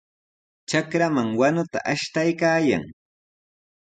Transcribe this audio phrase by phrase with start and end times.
[0.69, 2.83] Trakraman wanuta ashtaykaayan.